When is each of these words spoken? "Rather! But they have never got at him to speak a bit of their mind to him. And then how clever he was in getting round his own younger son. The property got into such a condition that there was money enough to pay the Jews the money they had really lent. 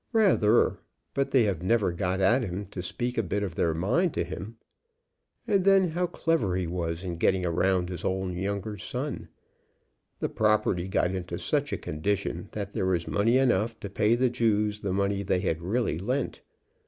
"Rather! 0.13 0.79
But 1.13 1.29
they 1.29 1.43
have 1.43 1.61
never 1.61 1.91
got 1.91 2.19
at 2.21 2.41
him 2.41 2.65
to 2.71 2.81
speak 2.81 3.19
a 3.19 3.21
bit 3.21 3.43
of 3.43 3.53
their 3.53 3.75
mind 3.75 4.15
to 4.15 4.23
him. 4.23 4.57
And 5.47 5.63
then 5.63 5.89
how 5.89 6.07
clever 6.07 6.55
he 6.55 6.65
was 6.65 7.03
in 7.03 7.17
getting 7.17 7.43
round 7.43 7.87
his 7.89 8.03
own 8.03 8.35
younger 8.35 8.79
son. 8.79 9.27
The 10.19 10.27
property 10.29 10.87
got 10.87 11.13
into 11.13 11.37
such 11.37 11.71
a 11.71 11.77
condition 11.77 12.49
that 12.53 12.71
there 12.71 12.87
was 12.87 13.07
money 13.07 13.37
enough 13.37 13.79
to 13.81 13.91
pay 13.91 14.15
the 14.15 14.31
Jews 14.31 14.79
the 14.79 14.91
money 14.91 15.21
they 15.21 15.41
had 15.41 15.61
really 15.61 15.99
lent. 15.99 16.41